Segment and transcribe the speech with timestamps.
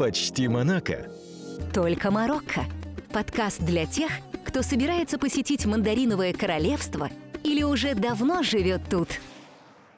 [0.00, 1.10] Почти Монако.
[1.74, 2.62] Только Марокко.
[3.12, 4.10] Подкаст для тех,
[4.46, 7.10] кто собирается посетить Мандариновое королевство
[7.44, 9.08] или уже давно живет тут.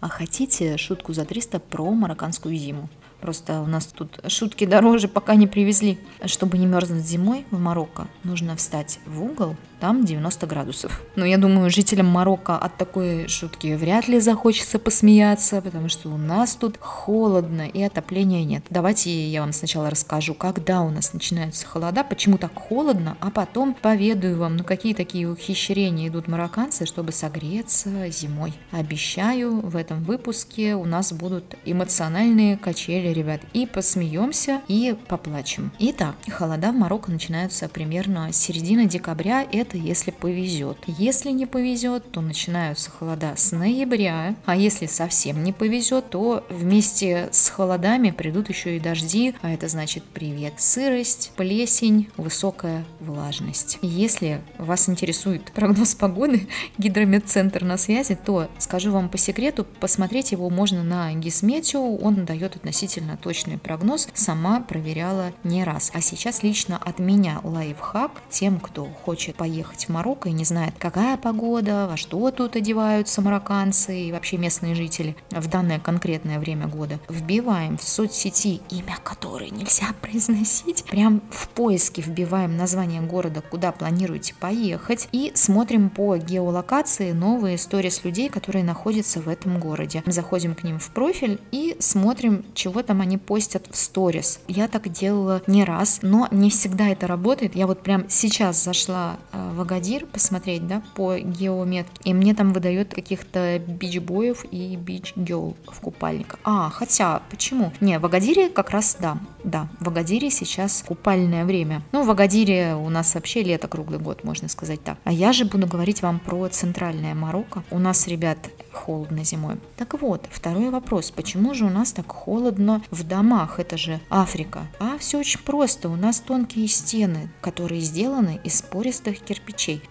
[0.00, 2.88] А хотите шутку за 300 про марокканскую зиму?
[3.20, 6.00] Просто у нас тут шутки дороже пока не привезли.
[6.24, 9.54] Чтобы не мерзнуть зимой в Марокко, нужно встать в угол
[9.84, 11.02] там 90 градусов.
[11.14, 16.16] Но я думаю, жителям Марокко от такой шутки вряд ли захочется посмеяться, потому что у
[16.16, 18.64] нас тут холодно и отопления нет.
[18.70, 23.74] Давайте я вам сначала расскажу, когда у нас начинаются холода, почему так холодно, а потом
[23.74, 28.54] поведаю вам, ну какие такие ухищрения идут марокканцы, чтобы согреться зимой.
[28.70, 35.72] Обещаю, в этом выпуске у нас будут эмоциональные качели, ребят, и посмеемся, и поплачем.
[35.78, 40.78] Итак, холода в Марокко начинаются примерно с середины декабря, это это если повезет.
[40.86, 47.28] Если не повезет, то начинаются холода с ноября, а если совсем не повезет, то вместе
[47.32, 53.78] с холодами придут еще и дожди, а это значит привет сырость, плесень, высокая влажность.
[53.82, 56.46] Если вас интересует прогноз погоды,
[56.78, 62.54] гидрометцентр на связи, то скажу вам по секрету, посмотреть его можно на Гисметео, он дает
[62.54, 65.90] относительно точный прогноз, сама проверяла не раз.
[65.94, 70.44] А сейчас лично от меня лайфхак тем, кто хочет поехать ехать в Марокко и не
[70.44, 76.38] знает, какая погода, во что тут одеваются марокканцы и вообще местные жители в данное конкретное
[76.38, 76.98] время года.
[77.08, 84.34] Вбиваем в соцсети имя которой нельзя произносить, прям в поиске вбиваем название города, куда планируете
[84.34, 90.02] поехать и смотрим по геолокации новые истории с людей, которые находятся в этом городе.
[90.06, 94.40] Заходим к ним в профиль и смотрим, чего там они постят в сторис.
[94.48, 97.54] Я так делала не раз, но не всегда это работает.
[97.54, 102.52] Я вот прям сейчас зашла э, в Агадир посмотреть, да, по геометке, и мне там
[102.52, 106.40] выдает каких-то бичбоев и бич-гел в купальниках.
[106.44, 107.72] А, хотя, почему?
[107.80, 111.82] Не, в Агадире как раз да, да, в Агадире сейчас купальное время.
[111.92, 114.98] Ну, в Агадире у нас вообще лето круглый год, можно сказать так.
[115.04, 117.62] А я же буду говорить вам про центральное Марокко.
[117.70, 118.38] У нас, ребят,
[118.72, 119.56] холодно зимой.
[119.76, 121.10] Так вот, второй вопрос.
[121.10, 123.60] Почему же у нас так холодно в домах?
[123.60, 124.66] Это же Африка.
[124.78, 125.88] А все очень просто.
[125.88, 129.33] У нас тонкие стены, которые сделаны из пористых кирпичей.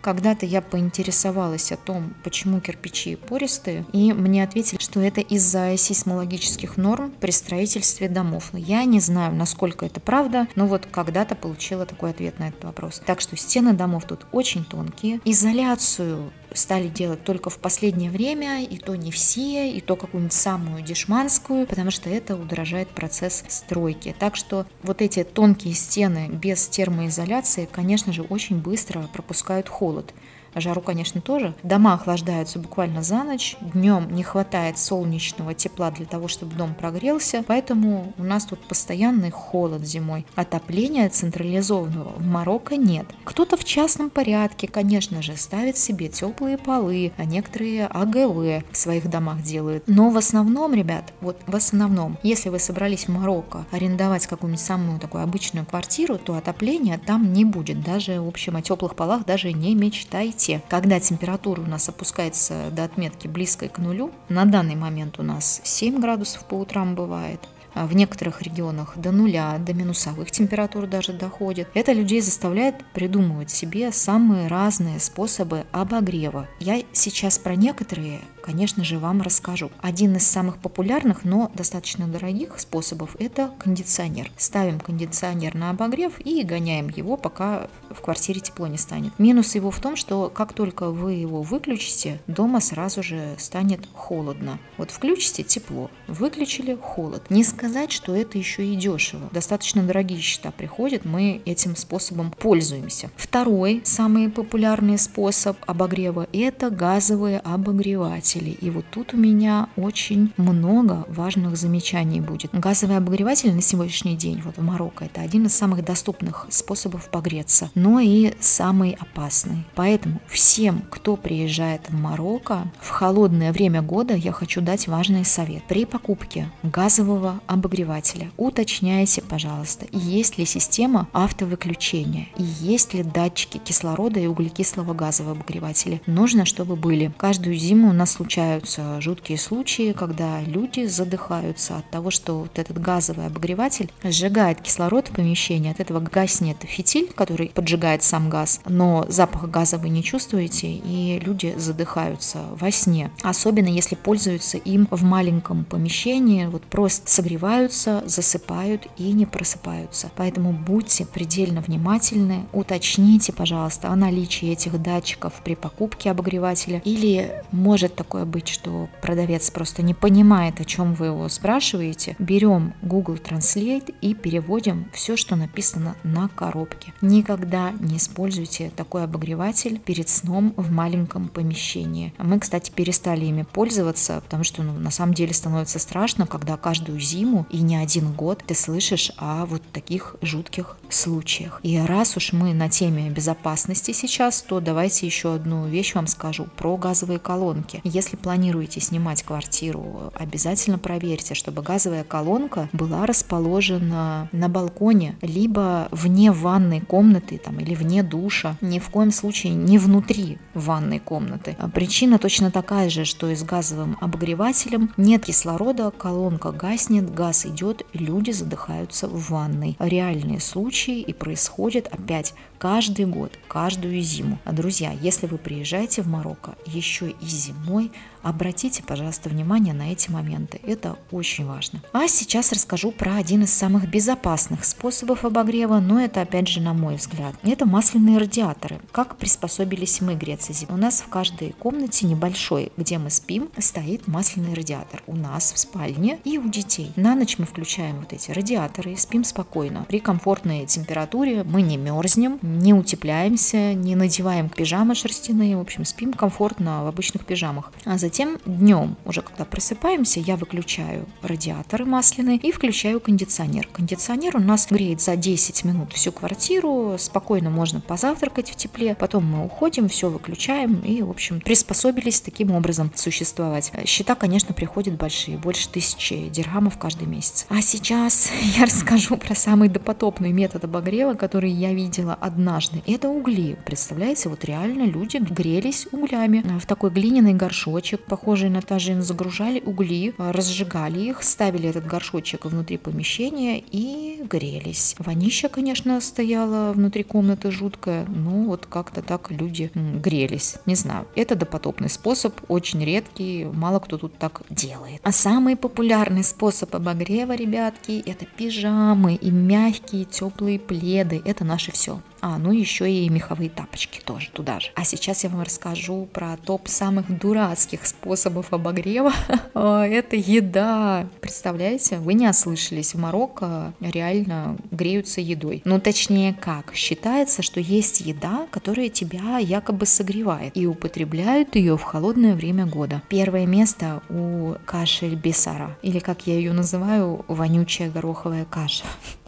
[0.01, 6.77] Когда-то я поинтересовалась о том, почему кирпичи пористые, и мне ответили, что это из-за сейсмологических
[6.77, 8.49] норм при строительстве домов.
[8.53, 13.01] Я не знаю, насколько это правда, но вот когда-то получила такой ответ на этот вопрос.
[13.05, 15.19] Так что стены домов тут очень тонкие.
[15.25, 20.83] Изоляцию стали делать только в последнее время, и то не все, и то какую-нибудь самую
[20.83, 24.15] дешманскую, потому что это удорожает процесс стройки.
[24.17, 30.13] Так что вот эти тонкие стены без термоизоляции, конечно же, очень быстро пропускают холод.
[30.55, 31.55] Жару, конечно, тоже.
[31.63, 33.55] Дома охлаждаются буквально за ночь.
[33.61, 37.43] Днем не хватает солнечного тепла для того, чтобы дом прогрелся.
[37.47, 40.25] Поэтому у нас тут постоянный холод зимой.
[40.35, 43.07] Отопления централизованного в Марокко нет.
[43.23, 49.09] Кто-то в частном порядке, конечно же, ставит себе теплые полы, а некоторые АГВ в своих
[49.09, 49.83] домах делают.
[49.87, 54.99] Но в основном, ребят, вот в основном, если вы собрались в Марокко арендовать какую-нибудь самую
[54.99, 57.81] такую обычную квартиру, то отопления там не будет.
[57.81, 62.69] Даже, в общем, о теплых полах даже не мечтайте темноте, когда температура у нас опускается
[62.71, 67.39] до отметки близкой к нулю, на данный момент у нас 7 градусов по утрам бывает,
[67.75, 71.67] в некоторых регионах до нуля, до минусовых температур даже доходит.
[71.73, 76.47] Это людей заставляет придумывать себе самые разные способы обогрева.
[76.59, 79.71] Я сейчас про некоторые конечно же, вам расскажу.
[79.81, 84.31] Один из самых популярных, но достаточно дорогих способов– это кондиционер.
[84.37, 89.17] Ставим кондиционер на обогрев и гоняем его, пока в квартире тепло не станет.
[89.17, 94.59] Минус его в том, что как только вы его выключите, дома сразу же станет холодно.
[94.77, 97.29] Вот включите– тепло, выключили– холод.
[97.29, 99.29] Не сказать, что это еще и дешево.
[99.31, 103.09] Достаточно дорогие счета приходят, мы этим способом пользуемся.
[103.15, 108.49] Второй самый популярный способ обогрева– это газовые обогреватели.
[108.49, 112.49] И вот тут у меня очень много важных замечаний будет.
[112.51, 117.71] Газовый обогреватель на сегодняшний день вот в Марокко это один из самых доступных способов погреться,
[117.75, 119.63] но и самый опасный.
[119.73, 125.63] Поэтому всем, кто приезжает в Марокко в холодное время года, я хочу дать важный совет.
[125.69, 134.19] При покупке газового обогревателя уточняйте, пожалуйста, есть ли система автовыключения и есть ли датчики кислорода
[134.19, 136.01] и углекислого газа в обогревателе.
[136.05, 137.13] Нужно, чтобы были.
[137.17, 142.81] Каждую зиму у нас случаются жуткие случаи, когда люди задыхаются от того, что вот этот
[142.81, 149.05] газовый обогреватель сжигает кислород в помещении, от этого гаснет фитиль, который поджигает сам газ, но
[149.09, 153.11] запаха газа вы не чувствуете, и люди задыхаются во сне.
[153.21, 160.09] Особенно если пользуются им в маленьком помещении, вот просто согревают обогреваются, засыпают и не просыпаются.
[160.15, 166.81] Поэтому будьте предельно внимательны, уточните, пожалуйста, о наличии этих датчиков при покупке обогревателя.
[166.85, 172.15] Или может такое быть, что продавец просто не понимает, о чем вы его спрашиваете.
[172.17, 176.93] Берем Google Translate и переводим все, что написано на коробке.
[177.01, 182.13] Никогда не используйте такой обогреватель перед сном в маленьком помещении.
[182.17, 186.99] Мы, кстати, перестали ими пользоваться, потому что ну, на самом деле становится страшно, когда каждую
[186.99, 191.59] зиму и не один год ты слышишь о вот таких жутких случаях.
[191.63, 196.47] И раз уж мы на теме безопасности сейчас, то давайте еще одну вещь вам скажу
[196.55, 197.81] про газовые колонки.
[197.83, 206.31] Если планируете снимать квартиру, обязательно проверьте, чтобы газовая колонка была расположена на балконе, либо вне
[206.31, 208.57] ванной комнаты там, или вне душа.
[208.61, 211.55] Ни в коем случае не внутри ванной комнаты.
[211.59, 214.91] А причина точно такая же, что и с газовым обогревателем.
[214.97, 219.77] Нет кислорода, колонка гаснет, газ идет, люди задыхаются в ванной.
[219.79, 224.39] Реальные случаи и происходят опять каждый год, каждую зиму.
[224.45, 227.93] Друзья, если вы приезжаете в Марокко еще и зимой,
[228.23, 230.59] обратите, пожалуйста, внимание на эти моменты.
[230.63, 231.81] Это очень важно.
[231.91, 236.73] А сейчас расскажу про один из самых безопасных способов обогрева, но это опять же на
[236.73, 237.35] мой взгляд.
[237.43, 238.79] Это масляные радиаторы.
[238.91, 240.77] Как приспособились мы греться зимой?
[240.79, 245.03] У нас в каждой комнате небольшой, где мы спим, стоит масляный радиатор.
[245.05, 246.91] У нас в спальне и у детей.
[246.95, 249.85] На ночь мы включаем вот эти радиаторы, спим спокойно.
[249.87, 256.13] При комфортной температуре мы не мерзнем, не утепляемся, не надеваем пижамы шерстяные, в общем, спим
[256.13, 257.71] комфортно в обычных пижамах.
[257.85, 258.12] А затем
[258.45, 263.67] днем, уже когда просыпаемся, я выключаю радиаторы масляные и включаю кондиционер.
[263.71, 269.25] Кондиционер у нас греет за 10 минут всю квартиру, спокойно можно позавтракать в тепле, потом
[269.25, 273.71] мы уходим, все выключаем и, в общем, приспособились таким образом существовать.
[273.85, 277.45] Счета, конечно, приходят большие, больше тысячи дирхамов каждый месяц.
[277.49, 282.81] А сейчас я расскажу про самый допотопный метод обогрева, который я видела однажды.
[282.85, 283.57] Это угли.
[283.65, 286.43] Представляете, вот реально люди грелись углями.
[286.59, 292.77] В такой глиняный горшочек, похожий на тажин, загружали угли, разжигали их, ставили этот горшочек внутри
[292.77, 294.95] помещения и грелись.
[294.99, 300.55] Вонища, конечно, стояла внутри комнаты жуткая, но вот как-то так люди грелись.
[300.65, 304.99] Не знаю, это допотопный способ, очень редкий, мало кто тут так делает.
[305.03, 311.21] А самый популярный способ обогрева, ребятки, это пижамы и мягкие теплые пледы.
[311.25, 311.99] Это наше все.
[312.25, 314.69] А, ну еще и меховые тапочки тоже туда же.
[314.75, 319.11] А сейчас я вам расскажу про топ самых дурацких способов обогрева.
[319.55, 321.07] А, это еда.
[321.21, 325.61] Представляете, вы не ослышались, в Марокко реально греются едой.
[325.63, 331.83] Ну, точнее как, считается, что есть еда, которая тебя якобы согревает, и употребляют ее в
[331.83, 333.03] холодное время года.
[333.09, 338.85] Первое место у кашель бесара, или как я ее называю, вонючая гороховая каша.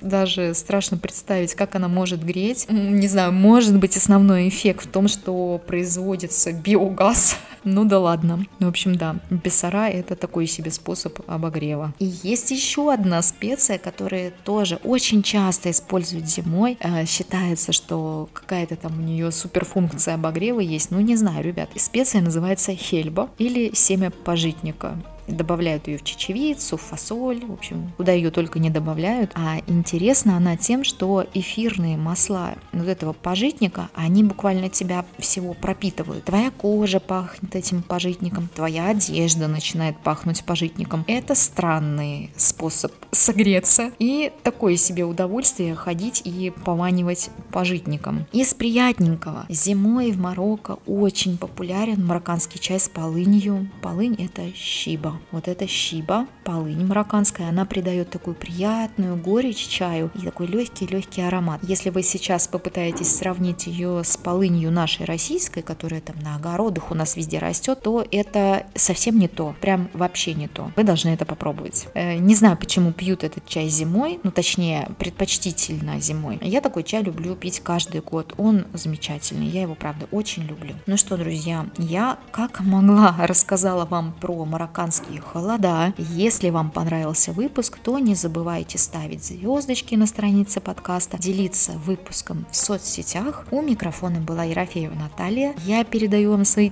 [0.00, 2.66] Даже страшно представить, как она может греть.
[2.70, 7.36] Не знаю, может быть основной эффект в том, что производится биогаз.
[7.64, 8.44] Ну да ладно.
[8.60, 11.92] В общем, да, бессара это такой себе способ обогрева.
[11.98, 16.76] И есть еще одна специя, которая тоже очень часто используют зимой.
[16.80, 20.90] Э, считается, что какая-то там у нее суперфункция обогрева есть.
[20.90, 21.70] Ну не знаю, ребят.
[21.76, 24.96] Специя называется хельба или семя пожитника
[25.28, 29.32] добавляют ее в чечевицу, в фасоль, в общем, куда ее только не добавляют.
[29.34, 36.24] А интересна она тем, что эфирные масла вот этого пожитника, они буквально тебя всего пропитывают.
[36.24, 37.00] Твоя кожа
[37.48, 41.04] пахнет этим пожитником, твоя одежда начинает пахнуть пожитником.
[41.06, 48.26] Это странный способ согреться и такое себе удовольствие ходить и поманивать пожитником.
[48.32, 49.46] Из приятненького.
[49.48, 53.68] Зимой в Марокко очень популярен марокканский чай с полынью.
[53.82, 55.18] Полынь это щиба.
[55.32, 61.60] Вот эта щиба, полынь марокканская, она придает такую приятную горечь чаю и такой легкий-легкий аромат.
[61.62, 66.94] Если вы сейчас попытаетесь сравнить ее с полынью нашей российской, которая там на огородах у
[66.94, 70.70] нас везде растет, то это совсем не то, прям вообще не то.
[70.76, 71.88] Вы должны это попробовать.
[71.94, 76.38] Э, не знаю, почему пьют этот чай зимой, ну точнее, предпочтительно зимой.
[76.40, 78.34] Я такой чай люблю пить каждый год.
[78.38, 80.74] Он замечательный, я его, правда, очень люблю.
[80.86, 85.94] Ну что, друзья, я как могла рассказала вам про марокканский такие холода.
[85.98, 92.56] Если вам понравился выпуск, то не забывайте ставить звездочки на странице подкаста, делиться выпуском в
[92.56, 93.46] соцсетях.
[93.50, 95.54] У микрофона была Ерофеева Наталья.
[95.64, 96.70] Я передаю вам свои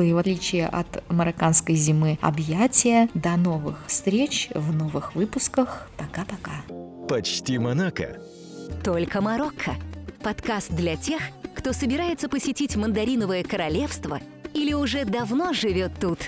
[0.00, 3.08] теплые, в отличие от марокканской зимы, объятия.
[3.14, 5.90] До новых встреч в новых выпусках.
[5.98, 6.62] Пока-пока.
[7.06, 8.18] Почти Монако.
[8.82, 9.72] Только Марокко.
[10.22, 11.20] Подкаст для тех,
[11.54, 14.20] кто собирается посетить Мандариновое королевство
[14.54, 16.18] или уже давно живет тут.